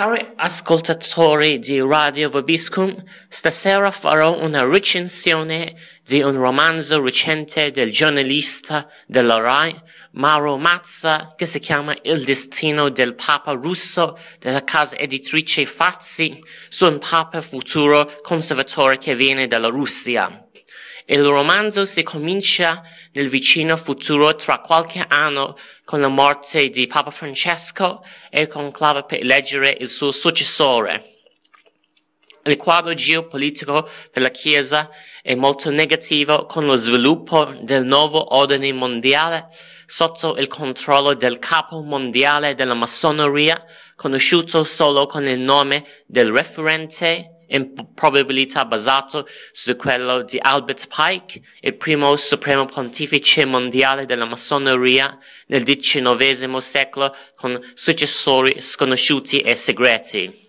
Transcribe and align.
Cari 0.00 0.32
ascoltatori 0.36 1.58
di 1.58 1.78
Radio 1.78 2.30
Vobiscum, 2.30 3.04
stasera 3.28 3.90
farò 3.90 4.42
una 4.42 4.64
recensione 4.64 5.76
di 6.02 6.22
un 6.22 6.38
romanzo 6.38 7.02
recente 7.02 7.70
del 7.70 7.90
giornalista 7.90 8.88
della 9.06 9.38
RAI, 9.38 9.78
Mauro 10.12 10.56
Mazza, 10.56 11.34
che 11.36 11.44
si 11.44 11.58
chiama 11.58 11.94
Il 12.00 12.24
destino 12.24 12.88
del 12.88 13.14
Papa 13.14 13.52
russo 13.52 14.18
della 14.38 14.64
casa 14.64 14.96
editrice 14.96 15.66
Fazzi, 15.66 16.42
su 16.70 16.86
un 16.86 16.98
Papa 16.98 17.42
futuro 17.42 18.10
conservatore 18.22 18.96
che 18.96 19.14
viene 19.14 19.48
dalla 19.48 19.68
Russia. 19.68 20.48
Il 21.06 21.22
romanzo 21.24 21.84
si 21.84 22.02
comincia 22.02 22.82
nel 23.12 23.28
vicino 23.28 23.76
futuro 23.76 24.34
tra 24.34 24.60
qualche 24.60 25.04
anno 25.06 25.56
con 25.84 26.00
la 26.00 26.08
morte 26.08 26.68
di 26.68 26.86
Papa 26.86 27.10
Francesco 27.10 28.02
e 28.30 28.42
il 28.42 28.48
conclave 28.48 29.04
per 29.04 29.20
eleggere 29.20 29.76
il 29.80 29.88
suo 29.88 30.10
successore. 30.12 31.18
Il 32.44 32.56
quadro 32.56 32.94
geopolitico 32.94 33.86
per 34.10 34.22
la 34.22 34.30
Chiesa 34.30 34.88
è 35.20 35.34
molto 35.34 35.70
negativo 35.70 36.46
con 36.46 36.64
lo 36.64 36.76
sviluppo 36.76 37.52
del 37.60 37.84
nuovo 37.84 38.34
ordine 38.34 38.72
mondiale 38.72 39.48
sotto 39.84 40.36
il 40.36 40.46
controllo 40.46 41.14
del 41.14 41.38
capo 41.38 41.82
mondiale 41.82 42.54
della 42.54 42.72
massoneria, 42.72 43.62
conosciuto 43.94 44.64
solo 44.64 45.04
con 45.04 45.26
il 45.26 45.38
nome 45.38 45.84
del 46.06 46.30
referente 46.30 47.29
in 47.50 47.92
probabilità 47.94 48.64
basato 48.64 49.26
su 49.52 49.76
quello 49.76 50.22
di 50.22 50.38
Albert 50.40 50.88
Pike, 50.88 51.40
il 51.60 51.76
primo 51.76 52.16
supremo 52.16 52.64
pontefice 52.64 53.44
mondiale 53.44 54.04
della 54.04 54.24
massoneria 54.24 55.18
nel 55.46 55.64
XIX 55.64 56.56
secolo 56.58 57.14
con 57.34 57.58
successori 57.74 58.60
sconosciuti 58.60 59.38
e 59.38 59.54
segreti. 59.54 60.48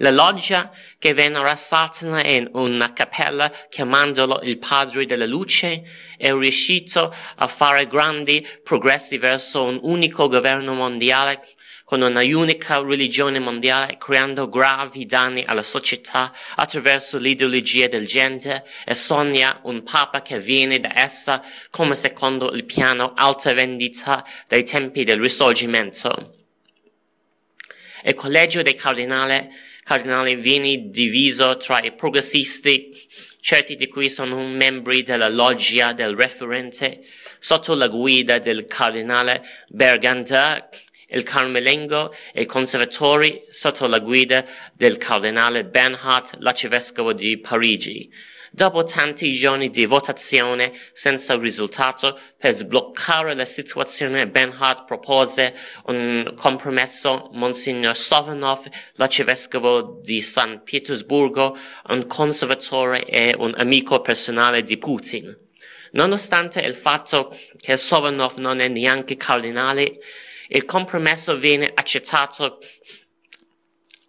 La 0.00 0.10
loggia 0.10 0.70
che 0.98 1.14
venera 1.14 1.56
Satana 1.56 2.22
in 2.22 2.50
una 2.52 2.92
cappella 2.92 3.50
chiamandolo 3.70 4.40
il 4.42 4.58
padre 4.58 5.06
della 5.06 5.24
luce 5.24 5.82
è 6.18 6.30
riuscito 6.34 7.14
a 7.36 7.46
fare 7.46 7.86
grandi 7.86 8.46
progressi 8.62 9.16
verso 9.16 9.62
un 9.62 9.78
unico 9.80 10.28
governo 10.28 10.74
mondiale 10.74 11.40
con 11.86 12.02
una 12.02 12.22
unica 12.22 12.80
religione 12.80 13.38
mondiale, 13.38 13.96
creando 13.96 14.48
gravi 14.48 15.06
danni 15.06 15.44
alla 15.46 15.62
società 15.62 16.32
attraverso 16.56 17.16
l'ideologia 17.16 17.86
del 17.86 18.06
gente 18.06 18.64
e 18.84 18.96
sogna 18.96 19.60
un 19.62 19.84
papa 19.84 20.20
che 20.20 20.40
viene 20.40 20.80
da 20.80 21.00
essa 21.00 21.40
come 21.70 21.94
secondo 21.94 22.50
il 22.50 22.64
piano 22.64 23.12
alta 23.14 23.52
vendita 23.52 24.26
dai 24.48 24.64
tempi 24.64 25.04
del 25.04 25.20
risorgimento. 25.20 26.34
Il 28.02 28.14
collegio 28.14 28.62
dei 28.62 28.74
cardinali, 28.74 29.48
cardinali 29.84 30.34
viene 30.34 30.90
diviso 30.90 31.56
tra 31.56 31.80
i 31.80 31.94
progressisti, 31.94 32.90
certi 33.40 33.76
di 33.76 33.86
cui 33.86 34.10
sono 34.10 34.44
membri 34.44 35.04
della 35.04 35.28
loggia 35.28 35.92
del 35.92 36.16
referente, 36.16 37.00
sotto 37.38 37.74
la 37.74 37.86
guida 37.86 38.40
del 38.40 38.66
cardinale 38.66 39.44
Bergander, 39.68 40.68
il 41.08 41.22
Carmelengo 41.22 42.12
e 42.32 42.42
i 42.42 42.46
conservatori 42.46 43.44
sotto 43.50 43.86
la 43.86 43.98
guida 43.98 44.44
del 44.74 44.96
cardinale 44.96 45.64
Bernhard, 45.64 46.36
l'arcivescovo 46.38 47.12
di 47.12 47.38
Parigi. 47.38 48.10
Dopo 48.56 48.84
tanti 48.84 49.34
giorni 49.34 49.68
di 49.68 49.84
votazione 49.84 50.72
senza 50.92 51.36
risultato, 51.36 52.18
per 52.38 52.54
sbloccare 52.54 53.34
la 53.34 53.44
situazione 53.44 54.28
Bernhard 54.28 54.86
propose 54.86 55.54
un 55.86 56.32
compromesso 56.34 57.28
Monsignor 57.32 57.94
Sovanov, 57.94 58.66
l'arcivescovo 58.94 60.00
di 60.02 60.22
San 60.22 60.62
Pietroburgo, 60.62 61.54
un 61.88 62.06
conservatore 62.06 63.04
e 63.04 63.34
un 63.36 63.52
amico 63.58 64.00
personale 64.00 64.62
di 64.62 64.78
Putin. 64.78 65.36
Nonostante 65.92 66.60
il 66.60 66.74
fatto 66.74 67.30
che 67.58 67.76
Sovanov 67.76 68.36
non 68.36 68.60
è 68.60 68.68
neanche 68.68 69.16
cardinale, 69.16 69.98
il 70.48 70.64
compromesso 70.64 71.36
viene 71.36 71.70
accettato 71.74 72.58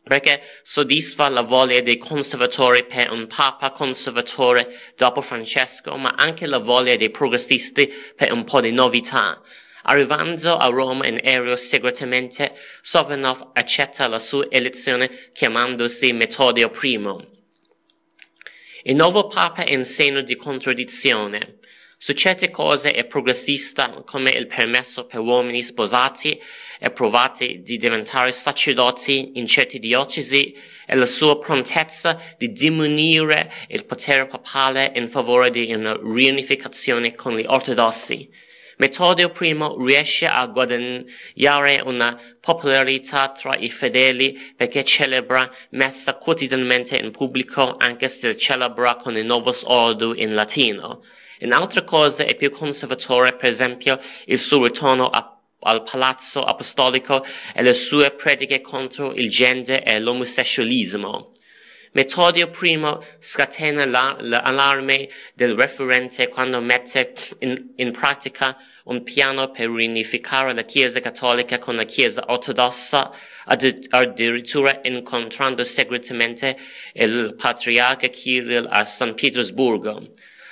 perché 0.07 0.41
soddisfa 0.63 1.27
la 1.29 1.41
voglia 1.41 1.81
dei 1.81 1.97
conservatori 1.97 2.85
per 2.85 3.11
un 3.11 3.27
papa 3.27 3.71
conservatore 3.71 4.93
dopo 4.95 5.21
Francesco, 5.21 5.95
ma 5.97 6.13
anche 6.17 6.47
la 6.47 6.57
voglia 6.57 6.95
dei 6.95 7.11
progressisti 7.11 7.93
per 8.15 8.31
un 8.31 8.43
po' 8.45 8.61
di 8.61 8.71
novità. 8.71 9.41
Arrivando 9.83 10.57
a 10.57 10.65
Roma 10.67 11.07
in 11.07 11.19
aereo 11.23 11.55
segretamente, 11.55 12.53
Sovanov 12.81 13.51
accetta 13.53 14.07
la 14.07 14.19
sua 14.19 14.45
elezione 14.49 15.31
chiamandosi 15.33 16.11
Metodio 16.13 16.71
I. 16.81 17.35
Il 18.83 18.95
nuovo 18.95 19.27
papa 19.27 19.63
è 19.63 19.73
in 19.73 19.85
segno 19.85 20.21
di 20.21 20.35
contraddizione. 20.35 21.59
Su 21.99 22.13
certe 22.13 22.51
cose 22.51 22.91
è 22.91 23.05
progressista, 23.05 24.03
come 24.05 24.29
il 24.29 24.45
permesso 24.45 25.07
per 25.07 25.19
uomini 25.19 25.63
sposati 25.63 26.39
e 26.79 26.91
provati 26.91 27.63
di 27.63 27.77
diventare 27.77 28.31
sacerdoti 28.31 29.31
in 29.39 29.47
certe 29.47 29.79
diocesi 29.79 30.55
e 30.85 30.95
la 30.95 31.07
sua 31.07 31.39
prontezza 31.39 32.21
di 32.37 32.51
diminuire 32.51 33.51
il 33.69 33.85
potere 33.85 34.27
papale 34.27 34.91
in 34.93 35.07
favore 35.07 35.49
di 35.49 35.73
una 35.73 35.97
riunificazione 35.99 37.15
con 37.15 37.35
gli 37.35 37.45
ortodossi. 37.47 38.29
Metodio 38.77 39.31
I 39.39 39.57
riesce 39.79 40.27
a 40.27 40.45
guadagnare 40.45 41.81
una 41.83 42.15
popolarità 42.39 43.31
tra 43.31 43.55
i 43.57 43.71
fedeli 43.71 44.53
perché 44.55 44.83
celebra 44.83 45.49
messa 45.71 46.13
quotidianamente 46.13 46.95
in 46.95 47.09
pubblico 47.09 47.73
anche 47.75 48.07
se 48.07 48.37
celebra 48.37 48.97
con 48.97 49.17
il 49.17 49.25
Novus 49.25 49.63
Ordo 49.65 50.13
in 50.13 50.35
latino. 50.35 51.01
In 51.39 51.53
altre 51.53 51.83
cose 51.83 52.25
è 52.25 52.35
più 52.35 52.49
conservatore, 52.49 53.35
per 53.35 53.49
esempio, 53.49 53.99
il 54.25 54.39
suo 54.39 54.63
ritorno 54.63 55.09
a, 55.09 55.39
al 55.61 55.83
palazzo 55.83 56.43
apostolico 56.43 57.23
e 57.53 57.61
le 57.61 57.73
sue 57.73 58.11
prediche 58.11 58.61
contro 58.61 59.13
il 59.13 59.29
genere 59.29 59.83
e 59.83 59.99
l'omosessualismo. 59.99 61.33
Metodio 61.97 62.51
I 62.61 62.97
scatena 63.19 63.85
l'allarme 63.85 65.09
del 65.33 65.55
referente 65.55 66.27
quando 66.27 66.59
mette 66.59 67.13
in, 67.39 67.71
in, 67.77 67.91
pratica 67.91 68.55
un 68.83 69.01
piano 69.03 69.49
per 69.49 69.69
riunificare 69.71 70.53
la 70.53 70.63
Chiesa 70.63 70.99
cattolica 70.99 71.57
con 71.57 71.75
la 71.75 71.85
Chiesa 71.85 72.25
ortodossa, 72.27 73.11
addirittura 73.45 74.79
incontrando 74.83 75.63
segretamente 75.63 76.57
il 76.93 77.33
patriarca 77.35 78.07
Kirill 78.09 78.67
a 78.69 78.83
San 78.83 79.15
Pietroburgo. 79.15 79.99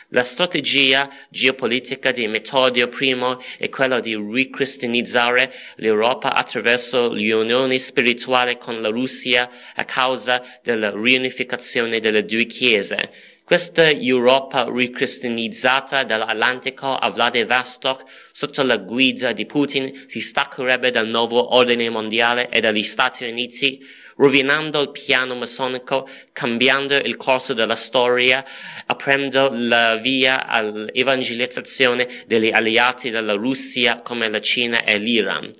La 0.10 0.22
strategia 0.22 1.10
geopolitica 1.30 2.12
di 2.12 2.28
Metodio 2.28 2.90
I 3.00 3.38
è 3.58 3.70
quella 3.70 4.00
di 4.00 4.16
ricristianizzare 4.16 5.52
l'Europa 5.78 6.36
attraverso 6.36 7.08
l'unione 7.12 7.80
spirituale 7.80 8.60
con 8.60 8.82
la 8.82 8.90
Russia 8.90 9.50
a 9.74 9.84
causa 9.84 10.44
della 10.62 10.92
riunificazione 10.92 12.00
delle 12.00 12.24
due 12.24 12.46
chiese. 12.46 13.10
Questa 13.46 13.88
Europa 13.88 14.66
ricristianizzata 14.68 16.04
dall'Atlantico 16.04 16.88
a 16.88 17.12
Vladivostok 17.12 18.02
sotto 18.32 18.64
la 18.64 18.78
guida 18.78 19.34
di 19.34 19.46
Putin 19.46 20.06
si 20.08 20.20
staccherebbe 20.20 20.90
dal 20.90 21.08
nuovo 21.08 21.54
ordine 21.54 21.88
mondiale 21.92 22.50
e 22.50 22.60
dagli 22.60 22.82
Stati 22.82 23.24
Uniti 23.24 23.86
rovinando 24.16 24.82
il 24.82 24.90
piano 24.90 25.36
massonico, 25.36 26.08
cambiando 26.32 26.96
il 26.96 27.18
corso 27.18 27.54
della 27.54 27.76
storia, 27.76 28.44
aprendo 28.88 29.52
la 29.54 29.96
via 29.96 30.48
all'evangelizzazione 30.48 32.24
degli 32.26 32.50
alleati 32.52 33.12
della 33.12 33.34
Russia 33.34 34.00
come 34.00 34.28
la 34.28 34.42
Cina 34.42 34.84
e 34.84 34.98
l'Iran. 34.98 35.52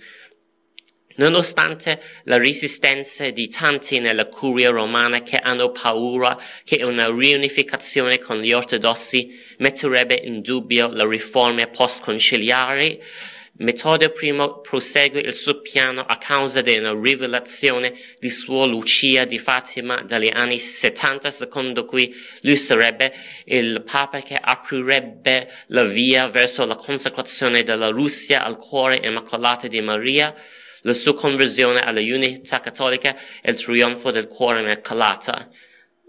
Nonostante 1.18 2.02
la 2.24 2.38
resistenza 2.38 3.30
di 3.30 3.48
tanti 3.48 4.00
nella 4.00 4.28
curia 4.28 4.70
romana 4.70 5.22
che 5.22 5.38
hanno 5.38 5.72
paura 5.72 6.38
che 6.64 6.84
una 6.84 7.08
riunificazione 7.08 8.20
con 8.20 8.40
gli 8.40 8.52
ortodossi 8.52 9.34
metterebbe 9.60 10.16
in 10.16 10.42
dubbio 10.42 10.90
le 10.90 11.08
riforme 11.08 11.68
post-conciliari, 11.68 13.02
Metodio 13.58 14.12
I 14.20 14.34
prosegue 14.62 15.22
il 15.22 15.34
suo 15.34 15.62
piano 15.62 16.02
a 16.02 16.18
causa 16.18 16.60
di 16.60 16.78
una 16.78 16.92
rivelazione 16.94 17.94
di 18.20 18.30
Suor 18.30 18.68
Lucia 18.68 19.24
di 19.24 19.40
Fatima 19.40 20.02
dagli 20.02 20.30
anni 20.30 20.60
70, 20.60 21.32
secondo 21.32 21.86
cui 21.86 22.14
lui 22.42 22.58
sarebbe 22.58 23.14
il 23.46 23.82
Papa 23.90 24.20
che 24.20 24.36
aprirebbe 24.36 25.50
la 25.68 25.86
via 25.86 26.28
verso 26.28 26.66
la 26.66 26.76
consacrazione 26.76 27.64
della 27.64 27.88
Russia 27.88 28.44
al 28.44 28.58
cuore 28.58 29.00
immacolato 29.02 29.68
di 29.68 29.80
Maria, 29.80 30.36
la 30.86 30.94
sua 30.94 31.14
conversione 31.14 31.80
alla 31.80 32.00
unità 32.00 32.60
cattolica 32.60 33.16
e 33.42 33.52
il 33.52 33.58
trionfo 33.58 34.12
del 34.12 34.28
cuore 34.28 34.62
immacolato. 34.62 35.50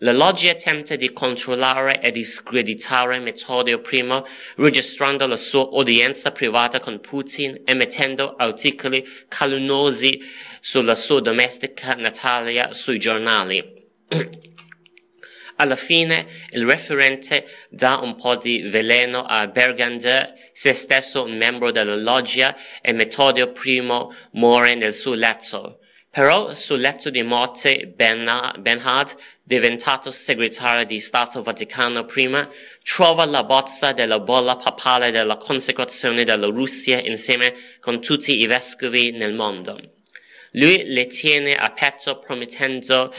La 0.01 0.13
loggia 0.13 0.53
tenta 0.53 0.95
di 0.95 1.11
controllare 1.11 2.03
e 2.03 2.11
discreditare 2.11 3.19
Metodio 3.19 3.81
I, 3.91 4.23
registrando 4.57 5.27
la 5.27 5.39
sua 5.39 5.69
udienza 5.73 6.33
privata 6.33 6.81
con 6.81 7.01
Putin, 7.01 7.63
emettendo 7.65 8.35
articoli 8.37 9.03
calunnosi 9.27 10.21
sulla 10.61 10.95
sua 10.95 11.23
domestica 11.23 11.95
Natalia 11.95 12.75
sui 12.75 12.99
giornali. 12.99 13.65
Alla 15.57 15.77
fine 15.77 16.27
il 16.51 16.67
referente 16.67 17.47
dà 17.71 17.99
un 18.03 18.15
po' 18.15 18.37
di 18.37 18.63
veleno 18.63 19.25
a 19.25 19.47
Bergander, 19.47 20.35
se 20.53 20.75
stesso 20.75 21.27
membro 21.27 21.71
della 21.71 21.97
loggia, 21.97 22.55
e 22.83 22.93
Metodio 22.93 23.53
I 23.65 23.83
muore 24.33 24.75
nel 24.75 24.93
suo 24.93 25.15
letto. 25.15 25.81
Però 26.11 26.55
sul 26.55 26.81
letto 26.81 27.11
di 27.11 27.23
morte 27.23 27.93
Bernhard, 27.95 29.17
diventato 29.43 30.11
segretario 30.11 30.85
di 30.85 30.99
Stato 30.99 31.43
Vaticano 31.43 32.07
I, 32.15 32.49
trova 32.83 33.25
la 33.27 33.45
bozza 33.45 33.93
della 33.93 34.21
bolla 34.21 34.57
papale 34.57 35.11
della 35.11 35.37
consecrazione 35.37 36.25
della 36.25 36.47
Russia 36.47 37.01
insieme 37.01 37.55
con 37.81 38.01
tutti 38.01 38.41
i 38.41 38.47
vescovi 38.47 39.11
nel 39.11 39.35
mondo. 39.35 39.79
Lui 40.53 40.85
le 40.85 41.07
tiene 41.07 41.55
a 41.55 41.71
petto 41.71 42.19
promettendo 42.19 43.13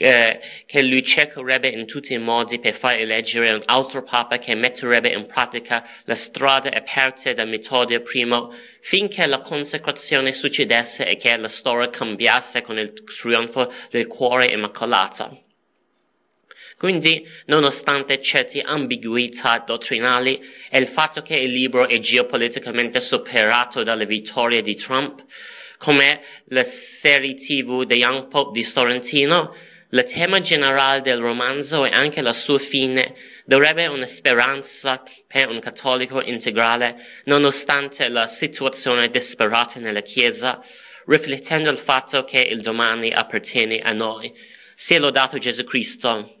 che 0.00 0.82
lui 0.82 1.04
cercherebbe 1.04 1.68
in 1.68 1.84
tutti 1.84 2.14
i 2.14 2.18
modi 2.18 2.58
per 2.58 2.72
far 2.72 2.94
eleggere 2.94 3.52
un 3.52 3.60
altro 3.66 4.02
papa 4.02 4.38
che 4.38 4.54
metterebbe 4.54 5.10
in 5.10 5.26
pratica 5.26 5.86
le 6.04 6.14
strade 6.14 6.70
aperte 6.70 7.34
da 7.34 7.44
Metodio 7.44 8.02
I 8.10 8.26
finché 8.80 9.26
la 9.26 9.40
consacrazione 9.40 10.32
succedesse 10.32 11.06
e 11.06 11.16
che 11.16 11.36
la 11.36 11.48
storia 11.48 11.90
cambiasse 11.90 12.62
con 12.62 12.78
il 12.78 12.94
trionfo 12.94 13.70
del 13.90 14.06
cuore 14.06 14.46
immacolato. 14.46 15.44
Quindi, 16.78 17.28
nonostante 17.46 18.22
certe 18.22 18.62
ambiguità 18.62 19.62
dottrinali 19.66 20.40
e 20.70 20.78
il 20.78 20.86
fatto 20.86 21.20
che 21.20 21.36
il 21.36 21.50
libro 21.50 21.86
è 21.86 21.98
geopoliticamente 21.98 23.02
superato 23.02 23.82
dalla 23.82 24.04
vittoria 24.04 24.62
di 24.62 24.74
Trump, 24.74 25.22
come 25.76 26.22
la 26.46 26.64
serie 26.64 27.34
TV 27.34 27.84
The 27.84 27.96
Young 27.96 28.28
Pope 28.28 28.52
di 28.52 28.64
Sorrentino, 28.64 29.54
il 29.92 30.04
tema 30.04 30.40
generale 30.40 31.00
del 31.00 31.18
romanzo 31.18 31.84
e 31.84 31.90
anche 31.90 32.22
la 32.22 32.32
sua 32.32 32.58
fine 32.58 33.12
darebbe 33.44 33.86
una 33.86 34.06
speranza 34.06 35.02
per 35.26 35.48
un 35.48 35.58
cattolico 35.58 36.22
integrale 36.22 36.96
nonostante 37.24 38.08
la 38.08 38.28
situazione 38.28 39.10
disperata 39.10 39.80
nella 39.80 40.02
Chiesa, 40.02 40.60
riflettendo 41.06 41.70
il 41.70 41.76
fatto 41.76 42.22
che 42.22 42.40
il 42.40 42.60
domani 42.60 43.10
appartiene 43.10 43.78
a 43.78 43.92
noi. 43.92 44.32
Sia 44.76 45.00
lodato 45.00 45.38
Gesù 45.38 45.64
Cristo. 45.64 46.40